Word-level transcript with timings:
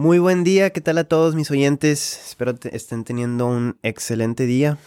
Muy 0.00 0.18
buen 0.18 0.44
día, 0.44 0.70
¿qué 0.70 0.80
tal 0.80 0.96
a 0.96 1.04
todos 1.04 1.34
mis 1.34 1.50
oyentes? 1.50 2.30
Espero 2.30 2.58
que 2.58 2.70
estén 2.74 3.04
teniendo 3.04 3.46
un 3.46 3.78
excelente 3.82 4.46
día. 4.46 4.78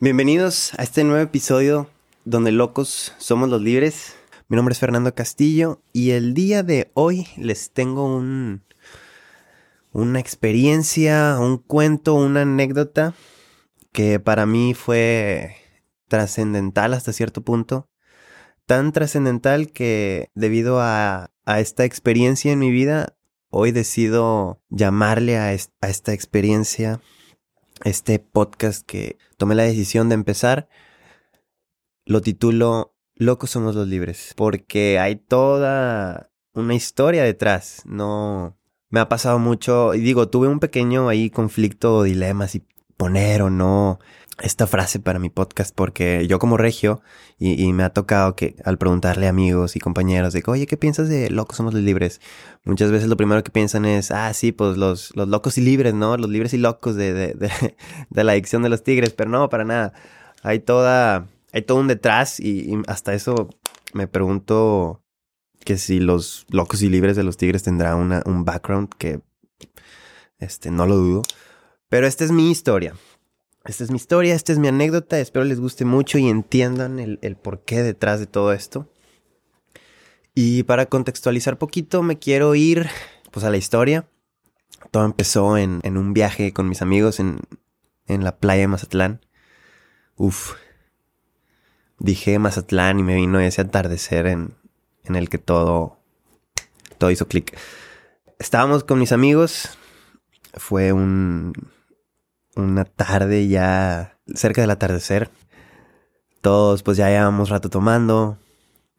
Bienvenidos 0.00 0.72
a 0.78 0.84
este 0.84 1.04
nuevo 1.04 1.22
episodio 1.22 1.90
donde 2.24 2.50
locos 2.50 3.12
somos 3.18 3.50
los 3.50 3.60
libres. 3.60 4.16
Mi 4.48 4.56
nombre 4.56 4.72
es 4.72 4.78
Fernando 4.78 5.14
Castillo 5.14 5.82
y 5.92 6.12
el 6.12 6.32
día 6.32 6.62
de 6.62 6.90
hoy 6.94 7.28
les 7.36 7.72
tengo 7.72 8.06
un 8.06 8.62
una 9.92 10.18
experiencia, 10.18 11.36
un 11.38 11.58
cuento, 11.58 12.14
una 12.14 12.40
anécdota 12.40 13.12
que 13.92 14.18
para 14.18 14.46
mí 14.46 14.72
fue 14.72 15.56
trascendental 16.08 16.94
hasta 16.94 17.12
cierto 17.12 17.42
punto. 17.42 17.90
Tan 18.64 18.92
trascendental 18.92 19.72
que 19.72 20.30
debido 20.34 20.80
a, 20.80 21.32
a 21.44 21.60
esta 21.60 21.84
experiencia 21.84 22.50
en 22.50 22.60
mi 22.60 22.70
vida 22.70 23.15
Hoy 23.58 23.72
decido 23.72 24.60
llamarle 24.68 25.38
a, 25.38 25.54
esta 25.54 26.12
experiencia, 26.12 27.00
este 27.84 28.18
podcast 28.18 28.84
que 28.86 29.16
tomé 29.38 29.54
la 29.54 29.62
decisión 29.62 30.10
de 30.10 30.14
empezar, 30.14 30.68
lo 32.04 32.20
titulo 32.20 32.94
Locos 33.14 33.48
somos 33.48 33.74
los 33.74 33.88
libres, 33.88 34.34
porque 34.36 34.98
hay 34.98 35.16
toda 35.16 36.30
una 36.52 36.74
historia 36.74 37.24
detrás, 37.24 37.80
no 37.86 38.58
me 38.90 39.00
ha 39.00 39.08
pasado 39.08 39.38
mucho 39.38 39.94
y 39.94 40.00
digo, 40.00 40.28
tuve 40.28 40.48
un 40.48 40.60
pequeño 40.60 41.08
ahí 41.08 41.30
conflicto 41.30 41.96
o 41.96 42.02
dilema 42.02 42.48
si 42.48 42.62
poner 42.98 43.40
o 43.40 43.48
no 43.48 44.00
esta 44.38 44.66
frase 44.66 45.00
para 45.00 45.18
mi 45.18 45.30
podcast 45.30 45.74
porque 45.74 46.26
yo 46.26 46.38
como 46.38 46.56
regio 46.56 47.00
y, 47.38 47.72
me 47.72 47.84
ha 47.84 47.90
tocado 47.90 48.36
que 48.36 48.56
al 48.64 48.78
preguntarle 48.78 49.26
a 49.26 49.30
amigos 49.30 49.76
y 49.76 49.80
compañeros 49.80 50.32
de 50.32 50.42
oye, 50.46 50.66
¿qué 50.66 50.76
piensas 50.76 51.08
de 51.08 51.30
locos 51.30 51.56
somos 51.56 51.74
los 51.74 51.82
libres? 51.82 52.20
Muchas 52.64 52.90
veces 52.90 53.08
lo 53.08 53.16
primero 53.16 53.42
que 53.44 53.50
piensan 53.50 53.84
es, 53.84 54.10
ah, 54.10 54.32
sí, 54.34 54.52
pues 54.52 54.76
los, 54.76 55.14
los 55.16 55.28
locos 55.28 55.58
y 55.58 55.62
libres, 55.62 55.94
¿no? 55.94 56.16
Los 56.16 56.30
libres 56.30 56.52
y 56.54 56.58
locos 56.58 56.96
de, 56.96 57.12
de, 57.12 57.34
de, 57.34 58.24
la 58.24 58.32
adicción 58.32 58.62
de 58.62 58.68
los 58.68 58.84
tigres, 58.84 59.12
pero 59.12 59.30
no, 59.30 59.48
para 59.48 59.64
nada. 59.64 59.92
Hay 60.42 60.60
toda, 60.60 61.26
hay 61.52 61.62
todo 61.62 61.78
un 61.78 61.88
detrás 61.88 62.40
y, 62.40 62.78
hasta 62.86 63.14
eso 63.14 63.48
me 63.94 64.06
pregunto 64.06 65.02
que 65.64 65.78
si 65.78 65.98
los 66.00 66.46
locos 66.50 66.82
y 66.82 66.88
libres 66.88 67.16
de 67.16 67.24
los 67.24 67.36
tigres 67.36 67.62
tendrán 67.62 67.98
una, 67.98 68.22
un 68.26 68.44
background 68.44 68.90
que, 68.98 69.20
este, 70.38 70.70
no 70.70 70.86
lo 70.86 70.96
dudo. 70.96 71.22
Pero 71.88 72.06
esta 72.06 72.24
es 72.24 72.32
mi 72.32 72.50
historia. 72.50 72.94
Esta 73.66 73.82
es 73.82 73.90
mi 73.90 73.96
historia, 73.96 74.34
esta 74.34 74.52
es 74.52 74.58
mi 74.58 74.68
anécdota. 74.68 75.18
Espero 75.18 75.44
les 75.44 75.58
guste 75.58 75.84
mucho 75.84 76.18
y 76.18 76.28
entiendan 76.28 77.00
el, 77.00 77.36
porqué 77.36 77.82
detrás 77.82 78.20
de 78.20 78.26
todo 78.26 78.52
esto. 78.52 78.88
Y 80.34 80.62
para 80.62 80.86
contextualizar 80.86 81.58
poquito, 81.58 82.02
me 82.02 82.18
quiero 82.18 82.54
ir 82.54 82.88
pues 83.32 83.44
a 83.44 83.50
la 83.50 83.56
historia. 83.56 84.08
Todo 84.92 85.04
empezó 85.04 85.56
en, 85.58 85.80
un 85.84 86.12
viaje 86.12 86.52
con 86.52 86.68
mis 86.68 86.80
amigos 86.80 87.18
en, 87.18 87.40
la 88.06 88.36
playa 88.36 88.62
de 88.62 88.68
Mazatlán. 88.68 89.26
Uf. 90.16 90.54
Dije 91.98 92.38
Mazatlán 92.38 93.00
y 93.00 93.02
me 93.02 93.16
vino 93.16 93.40
ese 93.40 93.62
atardecer 93.62 94.26
en, 94.26 94.54
en 95.04 95.16
el 95.16 95.28
que 95.28 95.38
todo, 95.38 95.98
todo 96.98 97.10
hizo 97.10 97.26
clic. 97.26 97.58
Estábamos 98.38 98.84
con 98.84 99.00
mis 99.00 99.12
amigos. 99.12 99.70
Fue 100.54 100.92
un, 100.92 101.52
una 102.56 102.84
tarde 102.84 103.46
ya 103.46 104.18
cerca 104.34 104.62
del 104.62 104.70
atardecer. 104.70 105.30
Todos 106.40 106.82
pues 106.82 106.96
ya 106.96 107.08
llevamos 107.08 107.50
rato 107.50 107.70
tomando. 107.70 108.38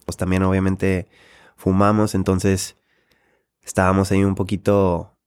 Pues 0.06 0.16
también 0.16 0.44
obviamente 0.44 1.10
fumamos, 1.58 2.16
entonces 2.16 2.78
estábamos 3.62 4.12
ahí 4.12 4.24
un 4.24 4.36
poquito 4.36 5.18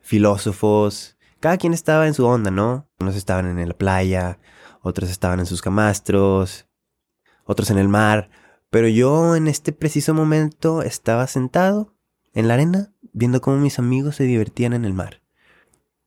filósofos. 0.00 1.18
Cada 1.40 1.58
quien 1.58 1.74
estaba 1.74 2.06
en 2.06 2.14
su 2.14 2.24
onda, 2.24 2.50
¿no? 2.50 2.88
Unos 2.98 3.16
estaban 3.16 3.58
en 3.58 3.68
la 3.68 3.74
playa, 3.74 4.38
otros 4.80 5.10
estaban 5.10 5.40
en 5.40 5.46
sus 5.46 5.60
camastros, 5.60 6.66
otros 7.44 7.70
en 7.70 7.78
el 7.78 7.88
mar. 7.88 8.30
Pero 8.70 8.88
yo 8.88 9.36
en 9.36 9.48
este 9.48 9.72
preciso 9.72 10.14
momento 10.14 10.82
estaba 10.82 11.26
sentado 11.26 11.94
en 12.32 12.48
la 12.48 12.54
arena 12.54 12.92
viendo 13.12 13.40
cómo 13.40 13.56
mis 13.58 13.78
amigos 13.78 14.16
se 14.16 14.24
divertían 14.24 14.72
en 14.72 14.84
el 14.84 14.94
mar. 14.94 15.22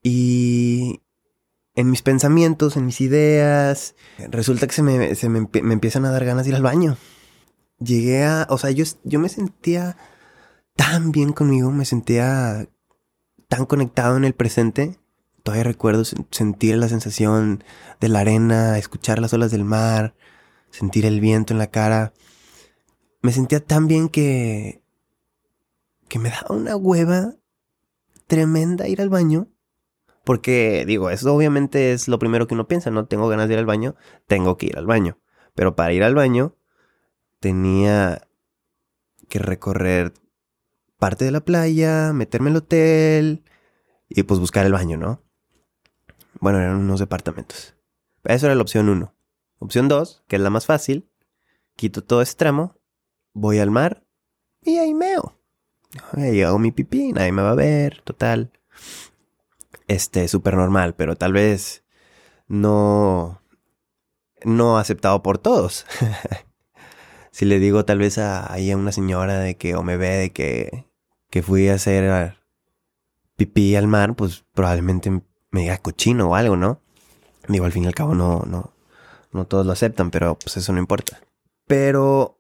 Y 0.02 1.03
en 1.76 1.90
mis 1.90 2.02
pensamientos, 2.02 2.78
en 2.78 2.86
mis 2.86 3.02
ideas, 3.02 3.96
resulta 4.30 4.68
que 4.68 4.74
se, 4.74 4.84
me, 4.84 5.16
se 5.16 5.30
me, 5.30 5.48
empiezan 5.54 6.06
a 6.06 6.12
dar 6.12 6.26
ganas 6.26 6.46
de 6.46 6.52
ir 6.52 6.56
al 6.56 6.62
baño. 6.62 6.98
Llegué 7.80 8.24
a, 8.24 8.48
o 8.50 8.58
sea, 8.58 8.72
yo, 8.72 8.86
yo 9.04 9.20
me 9.20 9.30
sentía 9.30 9.98
tan 10.76 11.12
bien 11.12 11.34
conmigo, 11.34 11.72
me 11.72 11.86
sentía 11.86 12.68
tan 13.48 13.66
conectado 13.66 14.18
en 14.18 14.26
el 14.26 14.34
presente. 14.34 15.00
Todavía 15.42 15.64
recuerdo 15.64 16.04
sentir 16.32 16.78
la 16.78 16.88
sensación 16.88 17.64
de 18.00 18.08
la 18.08 18.20
arena, 18.20 18.78
escuchar 18.78 19.20
las 19.20 19.34
olas 19.34 19.52
del 19.52 19.66
mar, 19.66 20.16
sentir 20.70 21.06
el 21.06 21.20
viento 21.20 21.54
en 21.54 21.60
la 21.60 21.68
cara. 21.68 22.14
Me 23.22 23.32
sentía 23.32 23.60
tan 23.60 23.88
bien 23.88 24.10
que 24.10 24.84
que 26.08 26.20
me 26.20 26.30
daba 26.30 26.56
una 26.56 26.76
hueva 26.76 27.34
tremenda 28.28 28.88
ir 28.88 29.02
al 29.02 29.10
baño 29.10 29.48
porque 30.24 30.86
digo, 30.88 31.10
eso 31.10 31.34
obviamente 31.34 31.92
es 31.92 32.08
lo 32.08 32.20
primero 32.20 32.48
que 32.48 32.54
uno 32.54 32.68
piensa, 32.68 32.90
¿no? 32.92 33.06
Tengo 33.06 33.28
ganas 33.28 33.48
de 33.48 33.56
ir 33.56 33.60
al 33.60 33.66
baño, 33.66 33.96
tengo 34.28 34.58
que 34.58 34.68
ir 34.68 34.78
al 34.78 34.86
baño. 34.86 35.20
Pero 35.54 35.76
para 35.76 35.94
ir 35.94 36.04
al 36.04 36.16
baño 36.16 36.56
tenía 37.40 38.28
que 39.28 39.40
recorrer 39.40 40.14
parte 40.98 41.26
de 41.26 41.32
la 41.32 41.42
playa, 41.42 42.14
meterme 42.14 42.50
al 42.50 42.58
hotel 42.58 43.44
y 44.08 44.24
pues 44.24 44.40
buscar 44.40 44.66
el 44.66 44.72
baño, 44.72 44.98
¿no? 44.98 45.22
Bueno, 46.40 46.60
eran 46.60 46.78
unos 46.78 47.00
departamentos. 47.00 47.76
Eso 48.24 48.46
era 48.46 48.56
la 48.56 48.62
opción 48.62 48.90
uno. 48.90 49.14
Opción 49.60 49.88
dos, 49.88 50.24
que 50.28 50.38
es 50.38 50.42
la 50.42 50.50
más 50.50 50.66
fácil, 50.66 51.10
quito 51.76 52.04
todo 52.04 52.22
extremo, 52.22 52.80
voy 53.34 53.60
al 53.60 53.72
mar 53.72 54.06
y 54.62 54.78
ahí 54.78 54.94
meo. 54.94 55.38
Ahí 56.14 56.42
hago 56.42 56.60
mi 56.60 56.72
pipí, 56.72 57.12
nadie 57.12 57.32
me 57.32 57.42
va 57.42 57.52
a 57.52 57.56
ver, 57.56 58.02
total 58.04 58.52
este, 59.88 60.28
súper 60.28 60.56
normal, 60.56 60.96
pero 60.96 61.16
tal 61.16 61.34
vez 61.34 61.84
no, 62.48 63.42
no 64.44 64.78
aceptado 64.78 65.24
por 65.24 65.38
todos. 65.38 65.86
si 67.32 67.46
le 67.46 67.60
digo 67.60 67.86
tal 67.86 68.00
vez 68.00 68.18
a, 68.18 68.52
ahí 68.52 68.72
a 68.72 68.78
una 68.78 68.92
señora 68.92 69.40
de 69.40 69.58
que, 69.58 69.76
o 69.76 69.84
me 69.84 69.98
ve 69.98 70.10
de 70.10 70.32
que, 70.32 70.86
que 71.30 71.42
fui 71.42 71.68
a 71.70 71.76
hacer 71.76 72.38
pipí 73.36 73.76
al 73.76 73.88
mar, 73.88 74.16
pues 74.16 74.46
probablemente 74.54 75.10
me 75.52 75.62
diga 75.62 75.78
cochino 75.78 76.30
o 76.30 76.36
algo, 76.36 76.56
¿no? 76.56 76.82
Digo, 77.48 77.66
al 77.66 77.72
fin 77.72 77.84
y 77.84 77.88
al 77.88 77.96
cabo 77.96 78.16
no, 78.16 78.44
no, 78.48 78.74
no 79.32 79.46
todos 79.46 79.66
lo 79.66 79.72
aceptan, 79.72 80.12
pero 80.12 80.38
pues 80.38 80.58
eso 80.58 80.72
no 80.74 80.80
importa. 80.80 81.22
Pero 81.66 82.40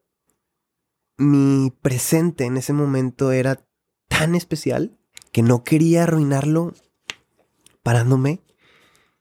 mi 1.18 1.72
presente 1.82 2.46
en 2.46 2.58
ese 2.58 2.74
momento 2.74 3.32
era 3.32 3.60
tan 4.08 4.36
especial 4.36 4.98
que 5.32 5.42
no 5.42 5.64
quería 5.64 6.04
arruinarlo 6.04 6.74
parándome 7.84 8.42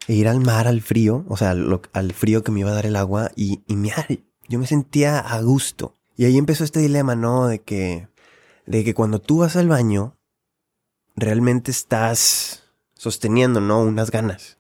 e 0.09 0.15
ir 0.15 0.29
al 0.29 0.41
mar, 0.41 0.67
al 0.67 0.81
frío, 0.81 1.25
o 1.29 1.37
sea, 1.37 1.51
al 1.51 2.13
frío 2.13 2.43
que 2.43 2.53
me 2.53 2.61
iba 2.61 2.71
a 2.71 2.75
dar 2.75 2.87
el 2.87 2.97
agua 2.97 3.31
y, 3.37 3.63
y 3.67 3.77
mirar, 3.77 4.07
yo 4.49 4.59
me 4.59 4.67
sentía 4.67 5.19
a 5.19 5.41
gusto. 5.43 5.97
Y 6.17 6.25
ahí 6.25 6.39
empezó 6.39 6.65
este 6.65 6.81
dilema, 6.81 7.15
¿no? 7.15 7.47
De 7.47 7.61
que, 7.61 8.09
de 8.67 8.85
que 8.85 8.95
cuando 8.95 9.21
tú 9.21 9.39
vas 9.39 9.57
al 9.57 9.69
baño, 9.69 10.17
realmente 11.17 11.71
estás 11.71 12.65
sosteniendo, 12.95 13.61
¿no? 13.61 13.81
Unas 13.83 14.11
ganas. 14.11 14.59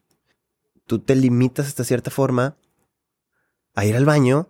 Tú 0.87 0.99
te 0.99 1.15
limitas 1.15 1.67
hasta 1.67 1.85
cierta 1.85 2.11
forma 2.11 2.57
a 3.75 3.85
ir 3.85 3.97
al 3.97 4.05
baño 4.05 4.49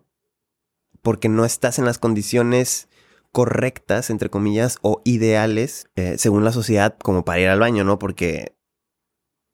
porque 1.03 1.29
no 1.29 1.45
estás 1.45 1.79
en 1.79 1.85
las 1.85 1.99
condiciones 1.99 2.89
correctas, 3.33 4.11
entre 4.11 4.31
comillas, 4.31 4.79
o 4.83 5.01
ideales, 5.05 5.89
eh, 5.97 6.17
según 6.19 6.45
la 6.45 6.53
sociedad, 6.53 6.97
como 7.03 7.25
para 7.25 7.41
ir 7.41 7.49
al 7.49 7.61
baño, 7.61 7.83
¿no? 7.85 7.99
Porque 7.99 8.55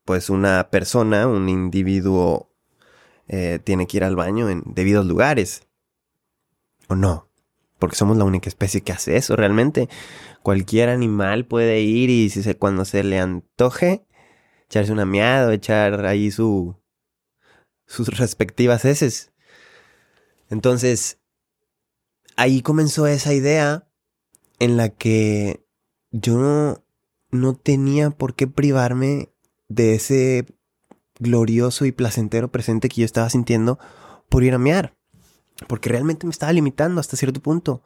pues 0.09 0.31
una 0.31 0.71
persona, 0.71 1.27
un 1.27 1.51
individuo, 1.51 2.51
eh, 3.27 3.61
tiene 3.63 3.87
que 3.87 3.99
ir 3.99 4.05
al 4.05 4.17
baño 4.17 4.49
en 4.49 4.63
debidos 4.65 5.05
lugares. 5.05 5.69
¿O 6.89 6.95
no? 6.95 7.29
Porque 7.79 7.95
somos 7.95 8.17
la 8.17 8.25
única 8.25 8.49
especie 8.49 8.81
que 8.81 8.93
hace 8.93 9.17
eso 9.19 9.37
realmente. 9.37 9.91
Cualquier 10.43 10.89
animal 10.89 11.45
puede 11.45 11.83
ir 11.83 12.09
y 12.09 12.31
si 12.31 12.43
se, 12.43 12.57
cuando 12.57 12.87
se 12.87 13.05
le 13.05 13.19
antoje, 13.19 14.07
echarse 14.65 14.93
una 14.93 15.05
miada, 15.05 15.53
echar 15.53 16.07
ahí 16.07 16.31
su, 16.31 16.75
sus 17.85 18.09
respectivas 18.09 18.87
heces. 18.87 19.31
Entonces, 20.49 21.21
ahí 22.35 22.63
comenzó 22.63 23.07
esa 23.07 23.35
idea 23.35 23.87
en 24.59 24.79
la 24.79 24.89
que 24.89 25.67
yo 26.13 26.39
no, 26.39 26.83
no 27.31 27.57
tenía 27.57 28.09
por 28.09 28.35
qué 28.35 28.47
privarme 28.47 29.35
de 29.69 29.95
ese 29.95 30.47
glorioso 31.19 31.85
y 31.85 31.93
placentero 31.93 32.51
presente 32.51 32.89
que 32.89 33.03
yo 33.03 33.05
estaba 33.05 33.31
sintiendo 33.31 33.79
por 34.29 34.45
ir 34.45 34.55
a 34.55 34.59
mear. 34.59 34.97
Porque 35.67 35.89
realmente 35.89 36.27
me 36.27 36.31
estaba 36.31 36.53
limitando 36.53 37.01
hasta 37.01 37.17
cierto 37.17 37.41
punto. 37.41 37.83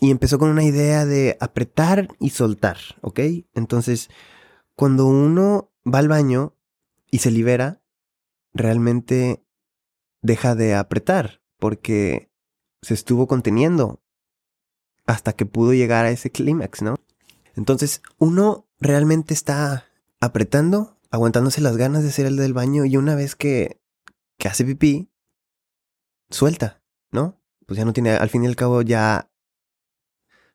y 0.00 0.10
empezó 0.10 0.36
con 0.40 0.50
una 0.50 0.64
idea 0.64 1.06
de 1.06 1.36
apretar 1.38 2.08
y 2.18 2.30
soltar, 2.30 2.76
¿ok? 3.02 3.20
Entonces, 3.54 4.10
cuando 4.74 5.06
uno 5.06 5.70
va 5.86 6.00
al 6.00 6.08
baño 6.08 6.56
y 7.08 7.18
se 7.18 7.30
libera, 7.30 7.82
realmente 8.52 9.44
deja 10.20 10.56
de 10.56 10.74
apretar 10.74 11.40
porque 11.56 12.32
se 12.80 12.94
estuvo 12.94 13.28
conteniendo 13.28 14.02
hasta 15.06 15.34
que 15.34 15.46
pudo 15.46 15.72
llegar 15.72 16.04
a 16.04 16.10
ese 16.10 16.30
clímax, 16.30 16.82
¿no? 16.82 16.96
Entonces, 17.54 18.02
uno 18.18 18.66
realmente 18.80 19.34
está 19.34 19.86
apretando, 20.22 20.96
aguantándose 21.10 21.60
las 21.60 21.76
ganas 21.76 22.04
de 22.04 22.10
hacer 22.10 22.26
el 22.26 22.36
del 22.36 22.54
baño 22.54 22.84
y 22.84 22.96
una 22.96 23.16
vez 23.16 23.34
que, 23.34 23.80
que 24.38 24.46
hace 24.46 24.64
pipí, 24.64 25.10
suelta, 26.30 26.80
¿no? 27.10 27.42
Pues 27.66 27.76
ya 27.76 27.84
no 27.84 27.92
tiene, 27.92 28.12
al 28.12 28.30
fin 28.30 28.44
y 28.44 28.46
al 28.46 28.54
cabo 28.54 28.82
ya 28.82 29.32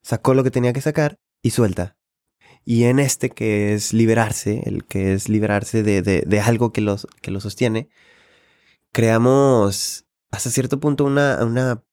sacó 0.01 0.33
lo 0.33 0.45
que 0.45 0.51
tenía 0.51 0.71
que 0.71 0.79
sacar 0.79 1.19
y 1.41 1.49
suelta. 1.49 1.97
Y 2.63 2.85
en 2.85 2.99
este 2.99 3.29
que 3.29 3.73
es 3.73 3.91
liberarse, 3.91 4.61
el 4.65 4.85
que 4.85 5.13
es 5.13 5.27
liberarse 5.27 5.83
de, 5.83 6.01
de, 6.01 6.39
algo 6.39 6.71
que, 6.71 6.79
los, 6.79 7.05
que 7.21 7.31
lo 7.31 7.41
sostiene, 7.41 7.89
creamos 8.93 10.05
hasta 10.31 10.49
cierto 10.49 10.79
punto 10.79 11.03
una, 11.03 11.43
una 11.43 11.83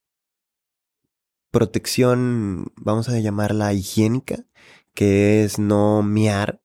protección, 1.50 2.72
vamos 2.76 3.08
a 3.08 3.18
llamarla 3.18 3.72
higiénica, 3.72 4.46
que 4.94 5.42
es 5.42 5.58
no 5.58 6.04
miar 6.04 6.63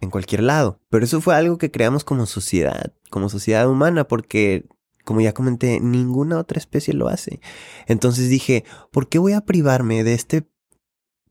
en 0.00 0.10
cualquier 0.10 0.42
lado. 0.42 0.80
Pero 0.88 1.04
eso 1.04 1.20
fue 1.20 1.34
algo 1.34 1.58
que 1.58 1.70
creamos 1.70 2.04
como 2.04 2.26
sociedad, 2.26 2.94
como 3.10 3.28
sociedad 3.28 3.68
humana, 3.68 4.08
porque, 4.08 4.68
como 5.04 5.20
ya 5.20 5.34
comenté, 5.34 5.80
ninguna 5.80 6.38
otra 6.38 6.58
especie 6.58 6.94
lo 6.94 7.08
hace. 7.08 7.40
Entonces 7.86 8.28
dije, 8.28 8.64
¿por 8.90 9.08
qué 9.08 9.18
voy 9.18 9.32
a 9.32 9.42
privarme 9.42 10.04
de 10.04 10.14
este 10.14 10.50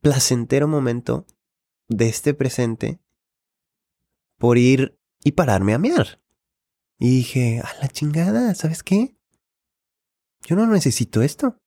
placentero 0.01 0.68
momento, 0.68 1.25
de 1.88 2.07
este 2.10 2.33
presente, 2.33 3.00
por 4.38 4.57
ir 4.57 4.98
y 5.24 5.33
pararme 5.33 5.74
a 5.74 5.80
mear? 5.80 6.21
Y 7.00 7.10
dije, 7.10 7.62
a 7.62 7.81
la 7.81 7.88
chingada, 7.88 8.54
¿sabes 8.56 8.83
qué? 8.83 9.16
Yo 10.45 10.56
no 10.56 10.68
necesito 10.68 11.21
esto. 11.21 11.57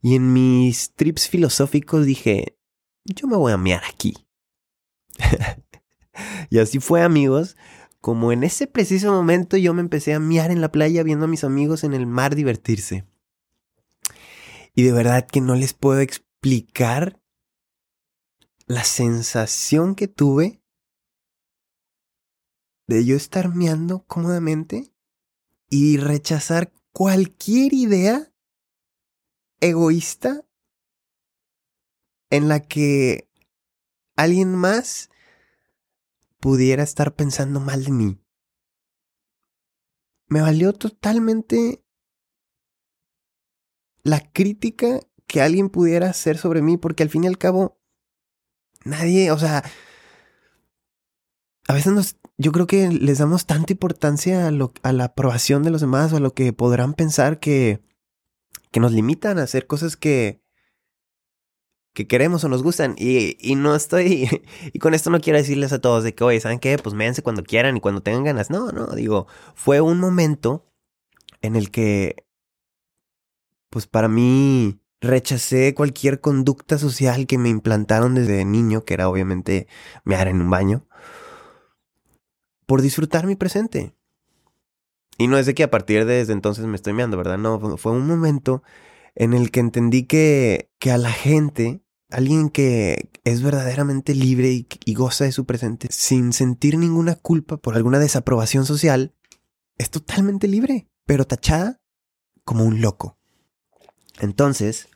Y 0.00 0.16
en 0.16 0.32
mis 0.32 0.94
trips 0.94 1.28
filosóficos 1.28 2.04
dije, 2.04 2.58
yo 3.04 3.28
me 3.28 3.36
voy 3.36 3.52
a 3.52 3.56
mear 3.56 3.82
aquí. 3.88 4.21
y 6.50 6.58
así 6.58 6.80
fue, 6.80 7.02
amigos. 7.02 7.56
Como 8.00 8.32
en 8.32 8.42
ese 8.42 8.66
preciso 8.66 9.12
momento 9.12 9.56
yo 9.56 9.74
me 9.74 9.80
empecé 9.80 10.12
a 10.12 10.18
miar 10.18 10.50
en 10.50 10.60
la 10.60 10.72
playa 10.72 11.04
viendo 11.04 11.26
a 11.26 11.28
mis 11.28 11.44
amigos 11.44 11.84
en 11.84 11.92
el 11.92 12.06
mar 12.06 12.34
divertirse. 12.34 13.06
Y 14.74 14.82
de 14.82 14.92
verdad 14.92 15.26
que 15.26 15.40
no 15.40 15.54
les 15.54 15.72
puedo 15.72 16.00
explicar 16.00 17.20
la 18.66 18.84
sensación 18.84 19.94
que 19.94 20.08
tuve 20.08 20.60
de 22.88 23.04
yo 23.04 23.16
estar 23.16 23.54
miando 23.54 24.04
cómodamente 24.06 24.92
y 25.68 25.96
rechazar 25.96 26.72
cualquier 26.92 27.72
idea 27.72 28.32
egoísta 29.60 30.44
en 32.30 32.48
la 32.48 32.60
que 32.60 33.28
alguien 34.16 34.54
más 34.54 35.10
pudiera 36.40 36.82
estar 36.82 37.14
pensando 37.14 37.60
mal 37.60 37.84
de 37.84 37.92
mí. 37.92 38.18
Me 40.26 40.40
valió 40.40 40.72
totalmente 40.72 41.84
la 44.02 44.20
crítica 44.32 45.00
que 45.26 45.40
alguien 45.40 45.70
pudiera 45.70 46.10
hacer 46.10 46.38
sobre 46.38 46.62
mí, 46.62 46.76
porque 46.76 47.02
al 47.02 47.10
fin 47.10 47.24
y 47.24 47.26
al 47.28 47.38
cabo, 47.38 47.78
nadie, 48.84 49.30
o 49.30 49.38
sea, 49.38 49.62
a 51.68 51.72
veces 51.74 51.92
nos, 51.92 52.16
yo 52.38 52.50
creo 52.52 52.66
que 52.66 52.88
les 52.88 53.18
damos 53.18 53.46
tanta 53.46 53.72
importancia 53.72 54.48
a, 54.48 54.50
lo, 54.50 54.72
a 54.82 54.92
la 54.92 55.04
aprobación 55.04 55.62
de 55.62 55.70
los 55.70 55.80
demás 55.80 56.12
o 56.12 56.16
a 56.16 56.20
lo 56.20 56.34
que 56.34 56.52
podrán 56.52 56.94
pensar 56.94 57.38
que, 57.38 57.82
que 58.72 58.80
nos 58.80 58.92
limitan 58.92 59.38
a 59.38 59.44
hacer 59.44 59.66
cosas 59.66 59.96
que, 59.96 60.41
que 61.92 62.06
queremos 62.06 62.44
o 62.44 62.48
nos 62.48 62.62
gustan. 62.62 62.94
Y, 62.98 63.36
y, 63.40 63.54
no 63.56 63.74
estoy. 63.74 64.28
Y 64.72 64.78
con 64.78 64.94
esto 64.94 65.10
no 65.10 65.20
quiero 65.20 65.38
decirles 65.38 65.72
a 65.72 65.80
todos 65.80 66.04
de 66.04 66.14
que, 66.14 66.24
oye, 66.24 66.40
¿saben 66.40 66.58
qué? 66.58 66.78
Pues 66.78 66.94
méanse 66.94 67.22
cuando 67.22 67.42
quieran 67.44 67.76
y 67.76 67.80
cuando 67.80 68.02
tengan 68.02 68.24
ganas. 68.24 68.50
No, 68.50 68.72
no, 68.72 68.86
digo, 68.88 69.26
fue 69.54 69.80
un 69.80 69.98
momento 70.00 70.66
en 71.42 71.56
el 71.56 71.70
que. 71.70 72.16
Pues 73.70 73.86
para 73.86 74.08
mí. 74.08 74.78
Rechacé 75.04 75.74
cualquier 75.74 76.20
conducta 76.20 76.78
social 76.78 77.26
que 77.26 77.36
me 77.36 77.48
implantaron 77.48 78.14
desde 78.14 78.44
niño, 78.44 78.84
que 78.84 78.94
era 78.94 79.08
obviamente 79.08 79.66
mear 80.04 80.28
en 80.28 80.40
un 80.40 80.48
baño, 80.48 80.86
por 82.66 82.82
disfrutar 82.82 83.26
mi 83.26 83.34
presente. 83.34 83.96
Y 85.18 85.26
no 85.26 85.38
es 85.38 85.46
de 85.46 85.54
que 85.54 85.64
a 85.64 85.70
partir 85.70 86.04
de 86.04 86.14
desde 86.14 86.32
entonces 86.32 86.66
me 86.66 86.76
estoy 86.76 86.92
meando, 86.92 87.16
¿verdad? 87.16 87.36
No, 87.36 87.76
fue 87.78 87.90
un 87.90 88.06
momento 88.06 88.62
en 89.14 89.34
el 89.34 89.50
que 89.50 89.60
entendí 89.60 90.04
que, 90.04 90.70
que 90.78 90.90
a 90.90 90.98
la 90.98 91.12
gente, 91.12 91.82
alguien 92.10 92.50
que 92.50 93.10
es 93.24 93.42
verdaderamente 93.42 94.14
libre 94.14 94.52
y, 94.52 94.66
y 94.84 94.94
goza 94.94 95.24
de 95.24 95.32
su 95.32 95.44
presente, 95.44 95.88
sin 95.90 96.32
sentir 96.32 96.78
ninguna 96.78 97.14
culpa 97.14 97.56
por 97.56 97.76
alguna 97.76 97.98
desaprobación 97.98 98.64
social, 98.66 99.14
es 99.78 99.90
totalmente 99.90 100.48
libre, 100.48 100.88
pero 101.04 101.26
tachada 101.26 101.80
como 102.44 102.64
un 102.64 102.80
loco. 102.80 103.18
Entonces, 104.20 104.88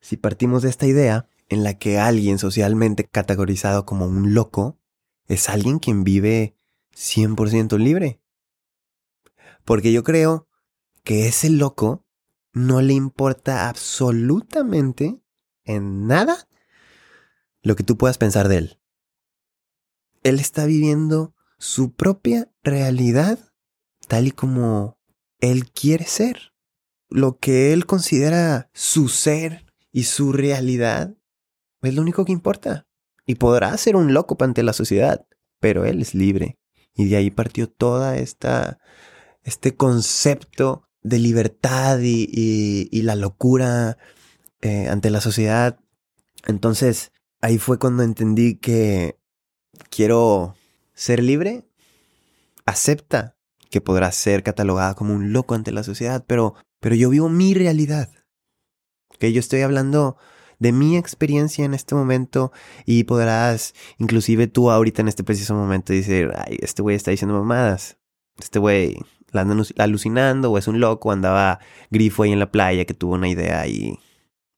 si 0.00 0.16
partimos 0.16 0.62
de 0.62 0.70
esta 0.70 0.86
idea 0.86 1.28
en 1.48 1.64
la 1.64 1.78
que 1.78 1.98
alguien 1.98 2.38
socialmente 2.38 3.04
categorizado 3.04 3.84
como 3.84 4.06
un 4.06 4.34
loco 4.34 4.78
es 5.26 5.48
alguien 5.48 5.78
quien 5.78 6.04
vive 6.04 6.56
100% 6.94 7.78
libre. 7.78 8.20
Porque 9.64 9.92
yo 9.92 10.02
creo 10.02 10.48
que 11.04 11.26
ese 11.26 11.50
loco 11.50 12.04
no 12.52 12.80
le 12.80 12.94
importa 12.94 13.68
absolutamente 13.68 15.20
en 15.64 16.06
nada 16.06 16.48
lo 17.62 17.76
que 17.76 17.84
tú 17.84 17.96
puedas 17.96 18.18
pensar 18.18 18.48
de 18.48 18.58
él. 18.58 18.80
Él 20.22 20.40
está 20.40 20.66
viviendo 20.66 21.34
su 21.58 21.92
propia 21.94 22.50
realidad 22.62 23.38
tal 24.08 24.26
y 24.26 24.30
como 24.32 24.98
él 25.38 25.70
quiere 25.70 26.04
ser. 26.06 26.52
Lo 27.08 27.38
que 27.38 27.72
él 27.72 27.86
considera 27.86 28.70
su 28.72 29.08
ser 29.08 29.66
y 29.92 30.04
su 30.04 30.32
realidad 30.32 31.16
es 31.82 31.94
lo 31.94 32.02
único 32.02 32.24
que 32.24 32.32
importa. 32.32 32.86
Y 33.26 33.36
podrá 33.36 33.76
ser 33.76 33.96
un 33.96 34.12
loco 34.12 34.36
ante 34.40 34.62
la 34.62 34.72
sociedad, 34.72 35.26
pero 35.60 35.84
él 35.84 36.02
es 36.02 36.14
libre. 36.14 36.58
Y 36.94 37.08
de 37.08 37.16
ahí 37.16 37.30
partió 37.30 37.68
toda 37.68 38.16
esta, 38.16 38.80
este 39.42 39.76
concepto 39.76 40.88
de 41.02 41.18
libertad 41.18 41.98
y, 42.02 43.02
la 43.02 43.16
locura 43.16 43.98
eh, 44.60 44.88
ante 44.88 45.10
la 45.10 45.20
sociedad. 45.20 45.78
Entonces, 46.46 47.12
ahí 47.40 47.58
fue 47.58 47.78
cuando 47.78 48.02
entendí 48.02 48.56
que 48.56 49.18
quiero 49.88 50.54
ser 50.94 51.22
libre. 51.22 51.66
Acepta 52.66 53.36
que 53.70 53.80
podrás 53.80 54.16
ser 54.16 54.42
catalogada 54.42 54.94
como 54.94 55.14
un 55.14 55.32
loco 55.32 55.54
ante 55.54 55.72
la 55.72 55.82
sociedad, 55.82 56.24
pero, 56.26 56.54
pero 56.80 56.94
yo 56.94 57.08
vivo 57.08 57.28
mi 57.28 57.54
realidad. 57.54 58.10
Que 59.18 59.32
yo 59.32 59.40
estoy 59.40 59.62
hablando 59.62 60.16
de 60.58 60.72
mi 60.72 60.96
experiencia 60.96 61.64
en 61.64 61.74
este 61.74 61.94
momento 61.94 62.52
y 62.84 63.04
podrás, 63.04 63.74
inclusive 63.98 64.46
tú 64.46 64.70
ahorita 64.70 65.02
en 65.02 65.08
este 65.08 65.24
preciso 65.24 65.54
momento, 65.54 65.92
decir, 65.92 66.30
ay, 66.36 66.58
este 66.60 66.82
güey 66.82 66.96
está 66.96 67.10
diciendo 67.10 67.34
mamadas. 67.34 67.96
Este 68.38 68.58
güey 68.58 68.98
la 69.32 69.42
anda 69.42 69.64
alucinando 69.78 70.50
o 70.50 70.58
es 70.58 70.68
un 70.68 70.80
loco, 70.80 71.12
andaba 71.12 71.60
grifo 71.90 72.22
ahí 72.22 72.32
en 72.32 72.38
la 72.38 72.50
playa 72.50 72.84
que 72.84 72.94
tuvo 72.94 73.14
una 73.14 73.28
idea 73.28 73.60
ahí 73.60 73.98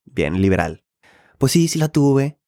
bien 0.05 0.41
liberal. 0.41 0.83
Pues 1.37 1.51
sí, 1.51 1.67
sí 1.67 1.79
la 1.79 1.89
tuve. 1.89 2.39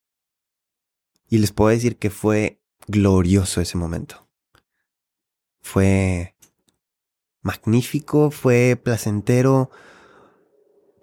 Y 1.27 1.39
les 1.39 1.51
puedo 1.51 1.69
decir 1.69 1.97
que 1.97 2.09
fue 2.09 2.61
glorioso 2.87 3.61
ese 3.61 3.77
momento. 3.77 4.27
Fue 5.61 6.35
magnífico, 7.41 8.31
fue 8.31 8.79
placentero. 8.81 9.69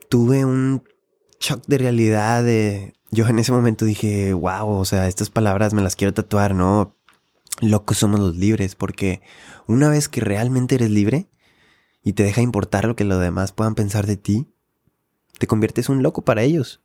Tuve 0.09 0.45
un 0.45 0.85
shock 1.41 1.65
de 1.67 1.79
realidad. 1.79 2.45
Yo 3.11 3.27
en 3.27 3.39
ese 3.39 3.53
momento 3.53 3.85
dije, 3.85 4.33
wow, 4.33 4.69
o 4.69 4.85
sea, 4.85 5.09
estas 5.09 5.31
palabras 5.31 5.75
me 5.75 5.83
las 5.83 5.97
quiero 5.97 6.15
tatuar, 6.15 6.55
¿no? 6.55 6.97
Locos 7.61 7.99
somos 7.99 8.21
los 8.21 8.37
libres, 8.37 8.75
porque 8.75 9.23
una 9.67 9.89
vez 9.89 10.09
que 10.09 10.21
realmente 10.21 10.75
eres 10.75 10.91
libre 10.91 11.29
y 12.03 12.15
te 12.15 12.23
deja 12.23 12.41
importar 12.41 12.85
lo 12.85 12.97
que 12.97 13.05
los 13.05 13.21
demás 13.21 13.53
puedan 13.53 13.75
pensar 13.75 14.07
de 14.07 14.17
ti, 14.17 14.49
te 15.39 15.47
conviertes 15.47 15.89
un 15.89 16.03
loco 16.03 16.23
para 16.23 16.43
ellos. 16.43 16.81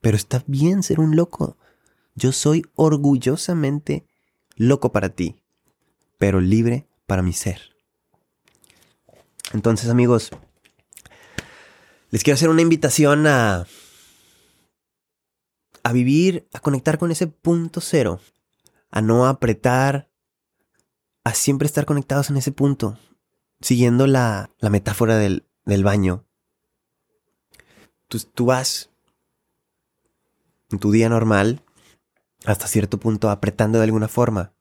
Pero 0.00 0.16
está 0.16 0.42
bien 0.46 0.82
ser 0.82 1.00
un 1.00 1.16
loco. 1.16 1.56
Yo 2.14 2.32
soy 2.32 2.64
orgullosamente 2.74 4.06
loco 4.56 4.92
para 4.92 5.10
ti, 5.10 5.36
pero 6.18 6.40
libre 6.40 6.86
para 7.06 7.22
mi 7.22 7.32
ser. 7.32 7.74
Entonces 9.52 9.90
amigos, 9.90 10.30
Les 12.10 12.22
quiero 12.22 12.36
hacer 12.36 12.48
una 12.48 12.62
invitación 12.62 13.26
a 13.26 13.66
a 15.84 15.92
vivir, 15.92 16.48
a 16.52 16.60
conectar 16.60 16.98
con 16.98 17.10
ese 17.10 17.26
punto 17.26 17.80
cero, 17.80 18.20
a 18.94 19.02
no 19.02 19.26
apretar, 19.26 20.08
a 21.24 21.34
siempre 21.34 21.66
estar 21.66 21.84
conectados 21.84 22.30
en 22.30 22.36
ese 22.36 22.52
punto, 22.52 22.96
siguiendo 23.60 24.06
la, 24.06 24.50
la 24.60 24.70
metáfora 24.70 25.16
del, 25.16 25.48
del 25.64 25.82
baño. 25.82 26.24
Tú, 28.06 28.20
tú 28.20 28.46
vas 28.46 28.90
en 30.70 30.78
tu 30.78 30.92
día 30.92 31.08
normal, 31.08 31.64
hasta 32.44 32.68
cierto 32.68 33.00
punto 33.00 33.30
apretando 33.30 33.78
de 33.78 33.84
alguna 33.84 34.06
forma, 34.06 34.52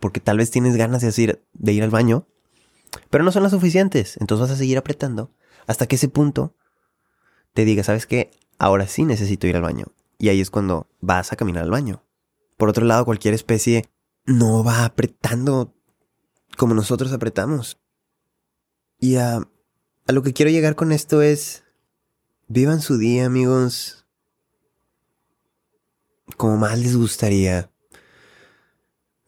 porque 0.00 0.18
tal 0.18 0.38
vez 0.38 0.50
tienes 0.50 0.74
ganas 0.74 1.02
de 1.02 1.22
ir, 1.22 1.46
de 1.52 1.72
ir 1.72 1.84
al 1.84 1.90
baño, 1.90 2.26
pero 3.10 3.22
no 3.22 3.30
son 3.30 3.44
las 3.44 3.52
suficientes, 3.52 4.16
entonces 4.16 4.48
vas 4.48 4.56
a 4.56 4.58
seguir 4.58 4.76
apretando 4.76 5.30
hasta 5.68 5.86
que 5.86 5.94
ese 5.94 6.08
punto 6.08 6.56
te 7.52 7.64
diga, 7.64 7.84
¿sabes 7.84 8.06
qué? 8.06 8.32
Ahora 8.58 8.88
sí 8.88 9.04
necesito 9.04 9.46
ir 9.46 9.54
al 9.54 9.62
baño. 9.62 9.86
Y 10.18 10.30
ahí 10.30 10.40
es 10.40 10.50
cuando 10.50 10.88
vas 11.00 11.32
a 11.32 11.36
caminar 11.36 11.62
al 11.62 11.70
baño. 11.70 12.02
Por 12.56 12.68
otro 12.68 12.84
lado, 12.84 13.04
cualquier 13.04 13.34
especie 13.34 13.88
no 14.24 14.64
va 14.64 14.84
apretando 14.84 15.74
como 16.56 16.74
nosotros 16.74 17.12
apretamos. 17.12 17.78
Y 18.98 19.16
a, 19.16 19.46
lo 20.06 20.22
que 20.22 20.32
quiero 20.32 20.50
llegar 20.50 20.74
con 20.74 20.92
esto 20.92 21.22
es, 21.22 21.64
vivan 22.48 22.80
su 22.80 22.98
día 22.98 23.26
amigos 23.26 24.06
como 26.36 26.56
más 26.56 26.78
les 26.78 26.96
gustaría. 26.96 27.70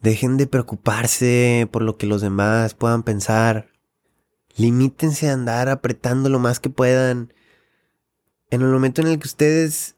Dejen 0.00 0.36
de 0.36 0.46
preocuparse 0.46 1.68
por 1.70 1.82
lo 1.82 1.96
que 1.96 2.06
los 2.06 2.22
demás 2.22 2.74
puedan 2.74 3.02
pensar. 3.02 3.70
Limítense 4.56 5.28
a 5.28 5.34
andar 5.34 5.68
apretando 5.68 6.28
lo 6.28 6.38
más 6.38 6.60
que 6.60 6.70
puedan. 6.70 7.34
En 8.50 8.62
el 8.62 8.68
momento 8.68 9.02
en 9.02 9.08
el 9.08 9.18
que 9.18 9.26
ustedes 9.26 9.97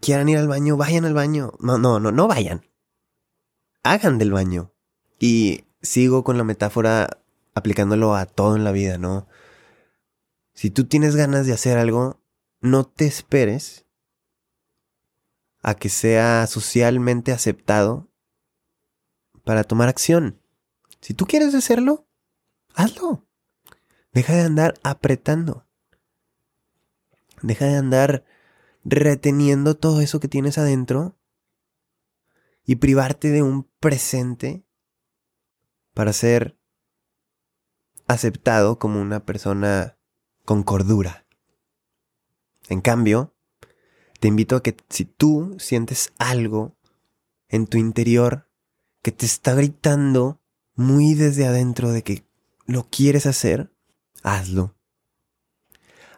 quieran 0.00 0.28
ir 0.28 0.38
al 0.38 0.48
baño, 0.48 0.76
vayan 0.76 1.04
al 1.04 1.14
baño. 1.14 1.52
No, 1.60 1.78
no, 1.78 2.00
no, 2.00 2.12
no 2.12 2.28
vayan. 2.28 2.66
Hagan 3.82 4.18
del 4.18 4.32
baño. 4.32 4.72
Y 5.18 5.64
sigo 5.82 6.24
con 6.24 6.38
la 6.38 6.44
metáfora 6.44 7.22
aplicándolo 7.54 8.14
a 8.14 8.26
todo 8.26 8.56
en 8.56 8.64
la 8.64 8.72
vida, 8.72 8.98
¿no? 8.98 9.26
Si 10.54 10.70
tú 10.70 10.84
tienes 10.86 11.16
ganas 11.16 11.46
de 11.46 11.52
hacer 11.52 11.78
algo, 11.78 12.20
no 12.60 12.84
te 12.84 13.06
esperes 13.06 13.86
a 15.62 15.74
que 15.74 15.88
sea 15.88 16.46
socialmente 16.46 17.32
aceptado 17.32 18.08
para 19.44 19.64
tomar 19.64 19.88
acción. 19.88 20.40
Si 21.00 21.14
tú 21.14 21.26
quieres 21.26 21.54
hacerlo, 21.54 22.06
hazlo. 22.74 23.26
Deja 24.12 24.34
de 24.34 24.42
andar 24.42 24.74
apretando. 24.82 25.66
Deja 27.42 27.66
de 27.66 27.76
andar 27.76 28.24
reteniendo 28.88 29.76
todo 29.76 30.00
eso 30.00 30.18
que 30.18 30.28
tienes 30.28 30.56
adentro 30.56 31.18
y 32.64 32.76
privarte 32.76 33.30
de 33.30 33.42
un 33.42 33.64
presente 33.80 34.64
para 35.94 36.12
ser 36.12 36.58
aceptado 38.06 38.78
como 38.78 39.00
una 39.00 39.24
persona 39.24 39.98
con 40.44 40.62
cordura. 40.62 41.26
En 42.68 42.80
cambio, 42.80 43.34
te 44.20 44.28
invito 44.28 44.56
a 44.56 44.62
que 44.62 44.76
si 44.88 45.04
tú 45.04 45.56
sientes 45.58 46.12
algo 46.18 46.76
en 47.48 47.66
tu 47.66 47.78
interior 47.78 48.50
que 49.02 49.12
te 49.12 49.26
está 49.26 49.54
gritando 49.54 50.40
muy 50.74 51.14
desde 51.14 51.46
adentro 51.46 51.92
de 51.92 52.02
que 52.02 52.26
lo 52.66 52.88
quieres 52.88 53.26
hacer, 53.26 53.72
hazlo. 54.22 54.76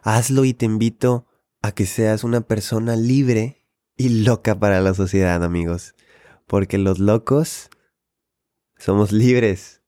Hazlo 0.03 0.45
y 0.45 0.53
te 0.53 0.65
invito 0.65 1.27
a 1.61 1.71
que 1.73 1.85
seas 1.85 2.23
una 2.23 2.41
persona 2.41 2.95
libre 2.95 3.67
y 3.95 4.23
loca 4.23 4.59
para 4.59 4.81
la 4.81 4.93
sociedad, 4.93 5.43
amigos. 5.43 5.95
Porque 6.47 6.77
los 6.77 6.99
locos 6.99 7.69
somos 8.77 9.11
libres. 9.11 9.83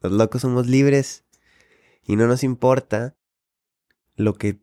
Los 0.00 0.12
locos 0.12 0.42
somos 0.42 0.66
libres 0.66 1.24
y 2.02 2.16
no 2.16 2.26
nos 2.26 2.44
importa 2.44 3.16
lo 4.14 4.34
que 4.34 4.60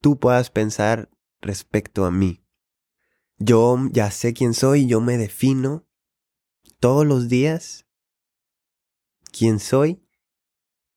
tú 0.00 0.18
puedas 0.18 0.50
pensar 0.50 1.10
respecto 1.40 2.04
a 2.04 2.10
mí. 2.10 2.44
Yo 3.38 3.76
ya 3.90 4.10
sé 4.10 4.32
quién 4.32 4.54
soy, 4.54 4.86
yo 4.86 5.00
me 5.00 5.18
defino 5.18 5.86
todos 6.80 7.06
los 7.06 7.28
días 7.28 7.86
quién 9.30 9.58
soy 9.58 10.04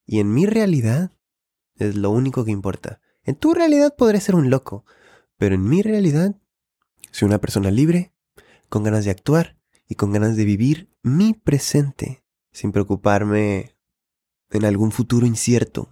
y 0.05 0.19
en 0.19 0.33
mi 0.33 0.45
realidad 0.45 1.11
es 1.75 1.95
lo 1.95 2.11
único 2.11 2.45
que 2.45 2.51
importa. 2.51 3.01
En 3.25 3.35
tu 3.35 3.53
realidad 3.53 3.95
podré 3.95 4.21
ser 4.21 4.35
un 4.35 4.49
loco, 4.49 4.85
pero 5.37 5.55
en 5.55 5.67
mi 5.67 5.81
realidad 5.81 6.35
soy 7.11 7.25
una 7.27 7.39
persona 7.39 7.71
libre, 7.71 8.13
con 8.69 8.83
ganas 8.83 9.05
de 9.05 9.11
actuar 9.11 9.57
y 9.87 9.95
con 9.95 10.11
ganas 10.11 10.35
de 10.35 10.45
vivir 10.45 10.89
mi 11.01 11.33
presente, 11.33 12.23
sin 12.51 12.71
preocuparme 12.71 13.75
en 14.51 14.65
algún 14.65 14.91
futuro 14.91 15.25
incierto. 15.25 15.89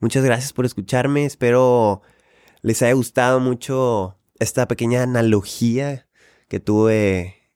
Muchas 0.00 0.24
gracias 0.24 0.52
por 0.52 0.66
escucharme, 0.66 1.24
espero 1.24 2.02
les 2.62 2.82
haya 2.82 2.94
gustado 2.94 3.38
mucho 3.38 4.18
esta 4.38 4.66
pequeña 4.66 5.02
analogía 5.02 6.08
que 6.48 6.60
tuve 6.60 7.52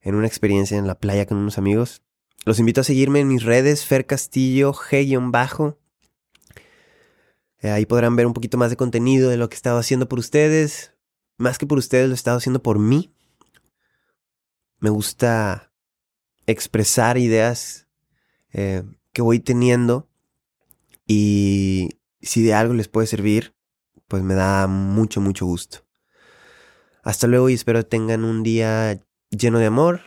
en 0.00 0.14
una 0.14 0.26
experiencia 0.26 0.78
en 0.78 0.86
la 0.86 0.98
playa 0.98 1.26
con 1.26 1.38
unos 1.38 1.58
amigos. 1.58 2.02
Los 2.44 2.58
invito 2.58 2.82
a 2.82 2.84
seguirme 2.84 3.20
en 3.20 3.28
mis 3.28 3.42
redes, 3.42 3.84
Fer 3.84 4.06
Castillo, 4.06 4.72
G-bajo. 4.72 5.78
Eh, 7.64 7.70
ahí 7.70 7.86
podrán 7.86 8.14
ver 8.14 8.26
un 8.26 8.34
poquito 8.34 8.58
más 8.58 8.68
de 8.68 8.76
contenido 8.76 9.30
de 9.30 9.38
lo 9.38 9.48
que 9.48 9.54
he 9.54 9.56
estado 9.56 9.78
haciendo 9.78 10.06
por 10.06 10.18
ustedes. 10.18 10.92
Más 11.38 11.56
que 11.56 11.66
por 11.66 11.78
ustedes, 11.78 12.08
lo 12.08 12.12
he 12.12 12.14
estado 12.14 12.36
haciendo 12.36 12.62
por 12.62 12.78
mí. 12.78 13.10
Me 14.80 14.90
gusta 14.90 15.72
expresar 16.46 17.16
ideas 17.16 17.88
eh, 18.52 18.82
que 19.14 19.22
voy 19.22 19.40
teniendo 19.40 20.10
y 21.06 21.88
si 22.20 22.42
de 22.42 22.52
algo 22.52 22.74
les 22.74 22.88
puede 22.88 23.06
servir, 23.06 23.54
pues 24.08 24.22
me 24.22 24.34
da 24.34 24.66
mucho, 24.66 25.22
mucho 25.22 25.46
gusto. 25.46 25.86
Hasta 27.02 27.26
luego 27.26 27.48
y 27.48 27.54
espero 27.54 27.86
tengan 27.86 28.24
un 28.24 28.42
día 28.42 29.00
lleno 29.30 29.58
de 29.58 29.64
amor, 29.64 30.02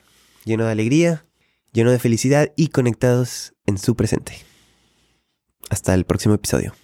lleno 0.45 0.65
de 0.65 0.73
alegría, 0.73 1.25
lleno 1.71 1.89
de 1.89 1.97
felicidad 1.97 2.53
y 2.55 2.67
conectados 2.67 3.55
en 3.65 3.79
su 3.79 3.95
presente. 3.95 4.45
Hasta 5.71 5.95
el 5.95 6.05
próximo 6.05 6.35
episodio. 6.35 6.75